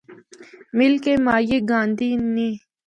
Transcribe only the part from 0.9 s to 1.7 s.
کے ماہیے